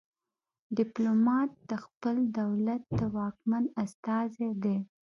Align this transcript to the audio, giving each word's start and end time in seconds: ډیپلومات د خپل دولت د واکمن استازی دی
ډیپلومات 0.77 1.51
د 1.69 1.71
خپل 1.85 2.15
دولت 2.39 2.83
د 2.99 2.99
واکمن 3.15 3.63
استازی 3.83 4.51
دی 4.63 4.77